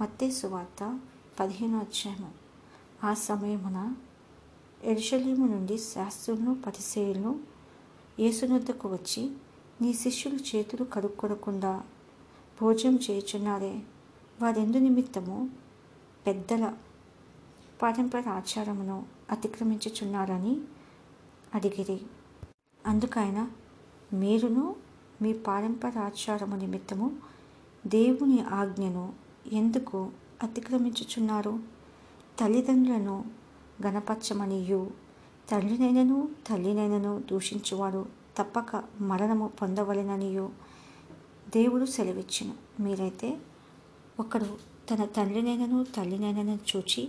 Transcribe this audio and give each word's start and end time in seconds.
మత్తే 0.00 0.30
సువార్త 0.30 1.00
పదిహేనో 1.40 1.78
అధ్యాయము. 1.78 2.30
ఆ 3.04 3.14
సమయమున 3.14 3.94
ఎరుషలేము 4.84 5.46
నుండి 5.46 5.78
శాస్త్రులను 5.78 6.54
పరిసేయులను 6.54 7.40
యేసునొద్దకు 8.20 8.88
వచ్చి 8.88 9.30
నీ 9.82 9.92
శిష్యులు 9.92 10.56
చేతులు 10.56 10.84
కడుక్కొనకుండా 10.84 11.84
భోజనం 12.62 12.98
చేయుచున్నారే? 13.10 13.82
వారెందు 14.42 14.76
నిమిత్తము 14.76 15.50
పెద్దల 16.26 16.74
పారంపర 17.82 18.28
ఆచారమును 18.28 19.06
అతిక్రమించుచున్నారని 19.30 20.60
అడిగిరి. 21.54 22.00
అందుకైన 22.86 23.50
మీరును 24.12 24.76
మీ 25.22 25.32
పారంపర 25.32 25.98
ఆచారము 25.98 26.56
నిమిత్తము 26.56 27.18
దేవుని 27.86 28.40
ఆజ్ఞను 28.40 29.19
ఎందుకు 29.46 30.10
అతిక్రమించుచున్నారు? 30.42 31.58
తల్లిదండ్రులను 32.40 33.24
గణపరచమనియు 33.86 34.90
తండ్రినైనను 35.50 36.28
తల్లినైనను 36.48 37.22
దూషించువారు 37.30 38.06
తప్పక 38.38 38.84
మరణము 39.00 39.48
పొందవలెననియు. 39.48 40.50
దేవుడు 41.48 41.84
సెలవిచ్చును. 41.84 42.82
మీరైతే 42.82 43.38
ఒకడు 44.20 44.58
తన 44.90 45.04
తండ్రినైనను 45.04 45.84
తల్లినైనను 45.84 46.58
చూచి 46.70 47.08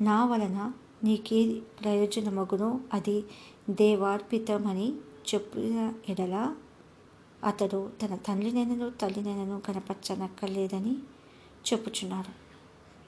నా 0.00 0.24
వలన 0.24 0.72
నీకేది 1.04 1.60
ప్రయోజనమగునో 1.60 2.80
అది 2.92 3.24
దేవార్పితమని 3.70 4.92
చెప్పిన 5.34 5.94
ఎడల 6.08 6.54
అతడు 7.44 7.90
తన 8.02 8.16
తండ్రినైనను 8.16 8.90
తల్లినైనను 8.90 9.60
కనపరచనక్కర్లేదని 9.60 10.96
చెప్పుచున్నారు. 11.66 12.32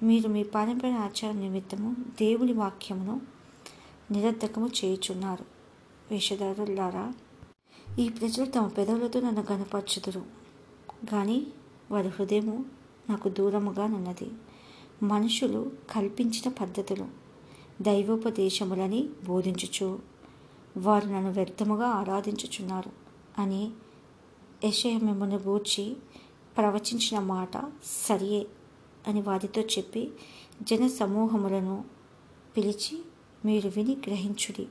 మీరు 0.03 0.29
మీ 0.29 0.43
పారంపర్య 0.45 0.97
ఆచారం 0.99 1.41
నిమిత్తము 1.41 1.91
దేవుని 2.21 2.53
వాక్యమును 2.53 3.15
నిరర్ధకము 4.11 4.69
చేయుచున్నారు. 4.79 5.45
వేషధారులారా 6.11 7.05
ఈ 7.99 8.09
ప్రజలు 8.09 8.47
తమ 8.47 8.67
పెదవులతో 8.67 9.21
నన్ను 9.21 9.43
కనపరచుదురు 9.43 10.23
కానీ 11.11 11.39
వారి 11.91 12.09
హృదయము 12.09 12.57
నాకు 13.11 13.29
దూరముగా 13.29 13.85
ఉన్నది 13.85 14.29
మనుషులు 15.03 15.61
కల్పించిన 15.91 16.49
పద్ధతులు 16.53 17.07
దైవోపదేశములని 17.81 19.01
బోధించుచు 19.25 19.89
వారు 20.77 21.07
నన్ను 21.07 21.31
వ్యర్థముగా 21.31 21.89
ఆరాధించుచున్నారు 21.93 22.93
అని 23.39 23.63
యశయ 24.65 24.97
మిమ్మల్ని 24.99 25.37
గూర్చి 25.37 25.85
ప్రవచించిన 26.57 27.19
మాట 27.25 27.55
సరియే 28.07 28.43
అని 29.09 29.21
వారితో 29.21 29.61
చెప్పి 29.75 30.03
జన 30.63 30.87
సమూహములను 30.87 31.77
పిలిచి 32.57 32.97
మీరు 33.45 33.69
విని 33.69 33.97
గ్రహించుడి. 34.07 34.67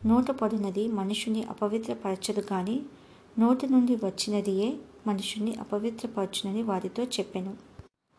నోట 0.00 0.30
పడినది 0.30 0.88
మనుషుని 0.88 1.42
అపవిత్రపరచదు 1.44 2.40
కానీ 2.40 2.76
నోట 3.38 3.64
నుండి 3.64 3.96
వచ్చినదియే 4.04 4.68
మనుషుని 5.06 5.54
అపవిత్రపరచునని 5.54 6.62
వారితో 6.62 7.02
చెప్పాను. 7.02 7.54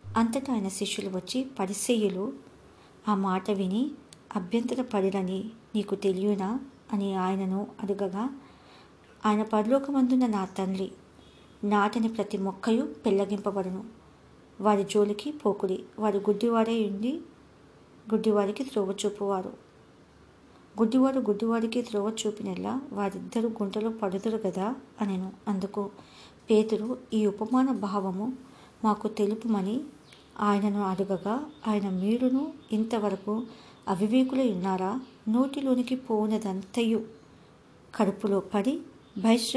అంతటా 0.04 0.54
ఆయన 0.54 0.68
శిష్యులు 0.70 1.18
వచ్చి 1.18 1.44
పరిసెయ్యులు 1.60 2.26
ఆ 3.08 3.16
మాట 3.16 3.52
విని 3.52 3.84
అభ్యంతరపడిరని 4.36 5.40
నీకు 5.76 5.96
తెలియనా 5.96 6.50
అని 6.94 7.16
ఆయనను 7.16 7.68
అడగగా 7.84 8.24
ఆయన 9.26 9.44
పరలోకమందున్న 9.44 10.26
నా 10.28 10.46
తండ్రి 10.58 10.88
నాటని 11.64 12.08
ప్రతి 12.08 12.38
మొక్కయు 12.38 12.84
పెళ్ళగింపబడును 13.06 13.84
వారి 14.62 14.84
జోలికి 14.84 15.32
పోకుడి. 15.32 15.84
వారు 16.00 16.18
గుడ్డివాడే 16.18 16.88
ఉండి 16.88 17.14
గుడ్డివాడికి 18.14 18.64
త్రోవ 18.64 18.96
చూపువారు. 19.06 19.48
గుడ్డివాడు 20.80 21.20
గుడ్డివాడికి 21.20 21.82
త్రోవ 21.82 22.12
చూపినలా 22.28 22.82
వారిద్దరు 22.94 23.48
గుంటలో 23.48 23.90
పడుదురు 23.90 24.38
కదా 24.38 24.76
అనెను. 25.02 25.32
అందుకు 25.48 25.90
పేతురు 26.50 26.98
ఈ 27.14 27.26
ఉపమాన 27.26 27.72
భావము 27.72 28.34
మాకు 28.84 29.08
తెలుపుమని 29.08 29.82
ఆయనను 30.40 30.84
అడగగా 30.84 31.46
ఆయన 31.68 31.90
మీరును 31.90 32.54
ఇంతవరకు 32.72 33.44
అవివేకులై 33.88 34.52
ఉన్నారా? 34.52 35.02
నోటిలోనికి 35.30 35.96
పోనదంతయు 35.96 37.06
కడుపులో 37.96 38.40
పడి 38.40 38.82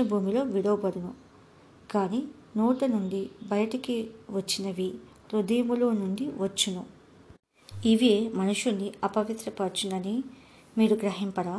భూమిలో 0.09 0.42
విడవబడును. 0.42 1.28
కానీ 1.91 2.21
నోట 2.56 2.84
నుండి 2.84 3.31
బయటికి 3.43 3.97
వచ్చినవి 4.31 4.88
హృదయములో 5.32 5.93
నుండి 5.93 6.26
వచ్చును. 6.37 6.82
ఇవే 7.84 8.31
మనుషుల్ని 8.34 8.93
అపవిత్రపరచునని 9.04 10.16
మీరు 10.78 10.94
గ్రహింపరా? 10.94 11.56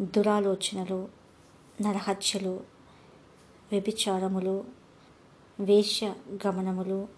దురాలోచనలు 0.00 1.08
నరహత్యలు 1.80 2.54
వ్యభిచారములు 3.72 4.56
వేశ్య 5.58 6.14
గమనములు 6.46 7.08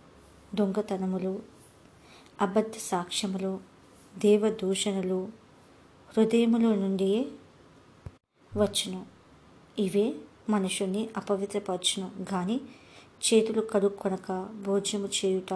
దొంగతనములు 0.55 1.33
అబద్ధ 2.41 2.77
సాక్ష్యములు 2.81 3.53
దేవదూషణలు 4.19 5.21
హృదయములో 6.09 6.75
నుండి 6.75 7.11
వచ్చును. 8.53 9.01
ఇవే 9.79 10.07
మనుషుని 10.49 11.09
అపవిత్రపరచును. 11.17 12.25
కానీ 12.25 12.61
చేతులు 13.23 13.61
కడుక్కొనక 13.61 14.33
భోజనము 14.67 15.09
చేయుట 15.19 15.53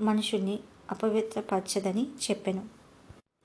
మనుషుని 0.00 0.58
అపవిత్రపరచదని 0.90 2.06
చెప్పెను. 2.24 2.64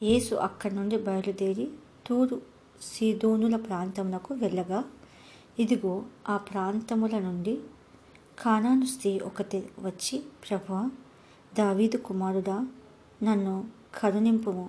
యేసు 0.03 0.35
అక్కడి 0.35 0.75
నుండి 0.75 0.97
బయలుదేరి 0.97 1.67
తూరు 2.07 2.41
సీదోనుల 2.81 3.55
ప్రాంతమునకు 3.55 4.33
వెళ్ళగా 4.33 4.83
ఇదిగో 5.59 5.93
ఆ 6.29 6.37
ప్రాంతముల 6.37 7.19
నుండి 7.19 7.57
కానాను 8.39 8.85
స్త్రీ 8.85 9.19
ఒకటి 9.19 9.59
వచ్చి 9.79 10.23
ప్రభు 10.43 10.89
దావీదు 11.53 11.97
కుమారుడా 11.97 12.67
నన్ను 13.23 13.55
కరుణింపుము. 13.95 14.67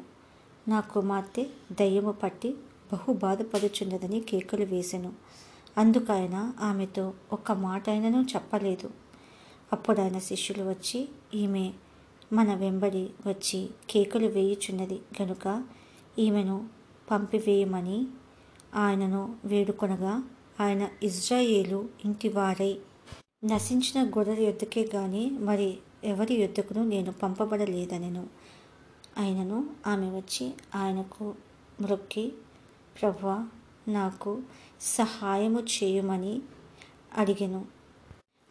నా 0.69 0.81
కుమార్తె 0.81 1.47
దయ్యము 1.73 2.13
పట్టి 2.13 2.51
బహు 2.93 3.13
బాధపడుచున్నదని 3.13 4.21
కేకలు 4.21 4.65
వేసెను. 4.65 5.13
అందుకైన 5.79 6.53
ఆమెతో 6.61 7.15
ఒక్క 7.33 7.53
మాట 7.53 7.91
అయినను 7.91 8.23
చెప్పలేదు. 8.23 8.91
అప్పుడైన 9.73 10.19
శిష్యులు 10.19 10.71
వచ్చి 10.71 11.09
ఈమె 11.35 11.73
మన 12.33 12.55
వెంబడి 12.55 13.11
వచ్చి 13.27 13.71
కేకులు 13.91 14.27
వేయుచున్నది 14.27 15.01
గనుక 15.23 15.65
ఈమెను 16.19 16.69
పంపివేయమని 17.11 18.07
ఆయనను 18.75 19.37
వేడుకొనగా 19.45 20.23
ఆయన 20.61 20.89
ఇజ్రాయేలు 21.03 21.89
ఇంటివారై. 22.05 22.79
నశించిన 23.45 24.09
గొర్రెల 24.09 24.41
యుద్ధకే 24.41 24.91
గాని 24.95 25.31
మరి 25.31 25.79
ఎవరి 26.05 26.35
యుద్ధకును 26.35 26.85
నేను 26.85 27.13
పంపబడలేదనెను. 27.13 28.27
ఆయనను 29.19 29.71
ఆమె 29.87 30.07
వచ్చి 30.07 30.55
ఆయనకు 30.75 31.35
మ్రొక్కి 31.81 32.33
ప్రభా 33.03 33.49
నాకు 33.89 34.43
సహాయము 34.81 35.61
చేయమని 35.61 36.43
అడిగెను. 37.17 37.67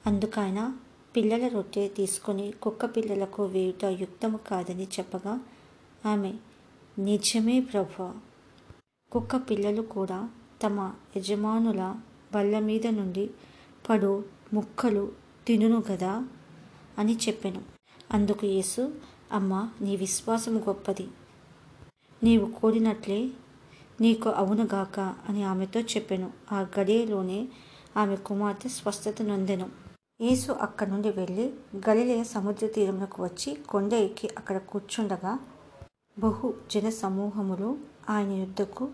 అందుకైన 0.08 0.76
పిల్లల 1.16 1.48
రొట్టె 1.48 1.88
తీసుకొని 1.88 2.52
కుక్క 2.52 2.86
పిల్లలకు 2.86 3.46
వేయుట 3.46 3.86
యుక్తము 3.86 4.38
కాదని 4.38 4.84
చెప్పగా 4.84 5.40
ఆమె 6.06 6.34
నిజమే 7.00 7.60
ప్రభా 7.60 8.16
కుక్క 9.12 9.36
పిల్లలు 9.36 9.82
కూడా 9.82 10.30
తమ 10.64 10.94
యజమానుల 11.18 11.96
బల్ల 12.34 12.60
మీద 12.60 12.88
నుండి 12.88 13.30
పడు 13.90 14.24
ముక్కలు 14.54 15.12
తినును 15.48 15.82
కదా 15.82 16.28
అని 16.98 17.16
చెప్పెను. 17.16 17.62
అందుకు 18.12 18.46
యేసు 18.46 18.92
అమ్మ 19.32 19.72
నీ 19.82 19.96
విశ్వాసం 19.96 20.58
గొప్పది. 20.58 21.08
నీవు 22.24 22.52
కోరినట్లే 22.52 23.30
నీకు 24.02 24.30
అవునుగాక 24.30 24.98
అని 25.30 25.44
ఆమెతో 25.44 25.80
చెప్పెను. 25.80 26.32
ఆ 26.52 26.66
గడియలోనే 26.80 27.40
ఆమె 27.98 28.16
కుమార్తె 28.16 28.70
స్వస్థత 28.70 29.22
నొందెను. 29.22 29.68
యేసు 30.22 30.52
అక్కడి 30.52 30.92
నుండి 30.92 31.10
వెళ్ళి 31.10 31.46
గలిలయ 31.90 32.24
సముద్ర 32.24 32.68
తీరమునకు 32.68 33.24
వచ్చి 33.24 33.54
కొండ 33.70 33.94
ఎక్కి 33.94 34.28
అక్కడ 34.38 34.58
కూర్చుండగా 34.58 35.34
బహు 36.20 36.54
జన 36.72 36.90
సమూహములు 36.90 37.70
ఆయన 38.10 38.32
యుద్ధకు 38.32 38.86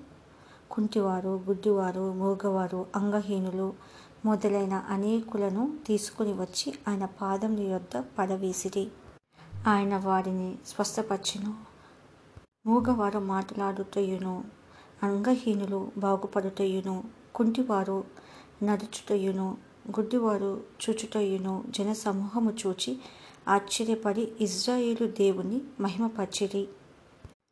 కుంటివారు 0.72 1.44
గుడ్డివారు 1.48 2.14
మూగవారు 2.14 2.86
అంగహీనులు 2.96 3.68
మొదలైన 4.26 4.74
అనేకులను 4.90 5.64
తీసుకుని 5.88 6.34
వచ్చి 6.34 6.74
ఆయన 6.88 7.06
పాదం 7.22 7.60
యొద్ద 7.60 8.04
పడవేసిరి. 8.18 8.86
ఆయన 9.68 9.98
వారిని 9.98 10.56
స్వస్థపరచును. 10.68 11.52
మూగవారు 12.66 13.20
మాట్లాడుటయును 13.20 14.36
అంగహీనులు 15.04 15.92
బాగుపడుటయును 15.98 17.04
కుంటివారు 17.36 18.04
నడుచుటయును 18.64 19.58
గుడ్డివారు 19.90 20.64
చూచుటయును 20.84 21.64
జనసమూహము 21.70 22.52
చూచి 22.52 22.98
ఆశ్చర్యపడి 23.48 24.28
ఇజ్రాయేలు 24.42 25.06
దేవుని 25.08 25.62
మహిమపరిచిరి. 25.80 26.68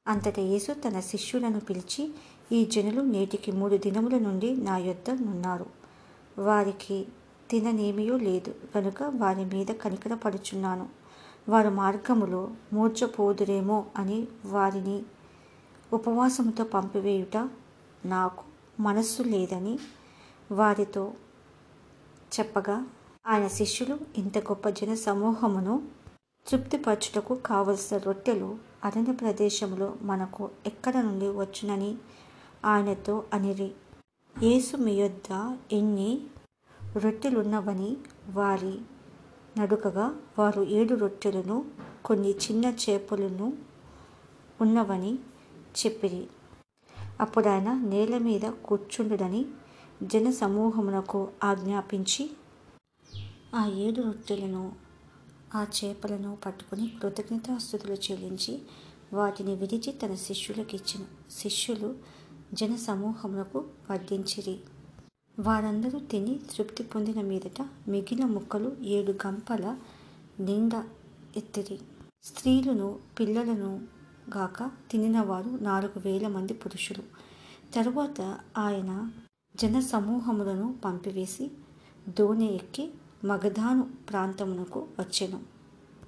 అంతట 0.07 0.39
యేసు 0.39 0.71
తన 0.74 1.00
శిష్యులను 1.00 1.59
పిలిచి 1.59 2.13
ఈ 2.51 2.65
జనులు 2.65 3.01
నేటికి 3.01 3.51
మూడు 3.51 3.77
దినముల 3.77 4.18
నుండి 4.18 4.57
నా 4.57 4.77
యొద్ద 4.77 5.09
నున్నారు. 5.09 5.65
వారికి 6.38 7.06
తిననేమియో 7.50 8.18
లేదు 8.18 8.56
కనుక 8.75 9.03
వారి 9.03 9.45
మీద 9.45 9.68
కనికరపడుచున్నాను. 9.68 10.89
వారు 11.50 11.69
మార్గములో 11.69 12.51
మూర్చపోదురేమో 12.74 13.86
అని 13.98 14.27
వారిని 14.45 15.03
ఉపవాసముతో 15.95 16.63
పంపివేయుట 16.74 17.38
నాకు 18.06 18.44
మనస్సు 18.80 19.24
లేదని 19.25 19.75
వారితో 20.51 21.03
చెప్పగా 22.31 22.77
ఆయన 23.25 23.47
శిష్యులు 23.56 23.95
ఇంత 24.18 24.38
గొప్ప 24.47 24.69
జన 24.69 24.94
సమూహమును 25.03 25.75
తృప్తిపరచుటకు 26.45 27.36
కావలసిన 27.45 27.97
రొట్టెలు 27.97 28.50
అరణ్య 28.83 29.13
ప్రదేశంలో 29.13 29.88
మనకు 30.01 30.44
ఎక్కడ 30.65 30.97
నుండి 31.00 31.30
వచ్చునని 31.36 31.92
ఆయనతో 32.65 33.15
అనిరి. 33.33 33.69
యేసు 34.36 34.75
మీ 34.77 34.94
యొద్ద 34.94 35.31
ఎన్ని 35.71 36.12
రొట్టెలున్నవని 36.98 37.89
వారి 38.31 38.74
నడుకగా 39.59 40.06
వారు 40.38 40.63
ఏడు 40.77 40.95
రొట్టెలను 40.95 41.57
కొన్ని 42.06 42.31
చిన్న 42.44 42.65
చేపలను 42.83 43.48
ఉన్నవని 44.62 45.13
చెప్పిరి. 45.80 46.24
అప్పుడాయన 47.19 47.74
నేల 47.83 48.18
మీద 48.18 48.45
కూర్చుండుడని 48.66 49.42
జన 50.04 50.31
సమూహమునకు 50.31 51.19
ఆజ్ఞాపించి 51.44 52.24
ఆ 53.56 53.66
ఏడు 53.77 54.01
రొట్టెలను 54.01 54.63
ఆ 55.56 55.66
చేపలను 55.75 56.38
పట్టుకుని 56.45 56.88
కృతజ్ఞతాస్థుతులు 57.01 57.94
చెల్లించి 58.06 58.54
వాటిని 59.13 59.56
విడిచి 59.56 59.92
తన 59.92 60.16
శిష్యులకు 60.16 60.75
ఇచ్చిన 60.75 61.04
శిష్యులు 61.31 61.89
జన 62.54 62.75
సమూహమునకు 62.75 63.60
వడ్డించిరి. 63.92 64.56
వారందరూ 65.39 66.00
తిని 66.00 66.39
తృప్తి 66.51 66.83
పొందిన 66.83 67.22
మీదట 67.22 67.60
మిగిలిన 67.88 68.25
ముక్కలు 68.25 68.75
ఏడు 68.88 69.12
గంపల 69.27 69.66
నిండా 70.39 70.81
ఎత్తిరి. 71.36 71.77
స్త్రీలను 72.24 73.00
పిల్లలను 73.19 73.72
గాక 74.30 74.72
తినినవారు 74.92 75.50
నాలుగు 75.62 76.00
వేల 76.00 76.27
మంది 76.27 76.54
పురుషులు. 76.54 77.04
తరువాత 77.74 78.22
ఆయన 78.57 79.10
జన 79.56 79.80
సమూహములను 79.80 80.75
పంపివేసి 80.86 81.51
దోణి 82.10 82.56
ఎక్కి 82.56 82.92
మగధాను 83.25 83.89
ప్రాంతమునకు 84.10 84.88
వచ్చెను. 85.00 85.54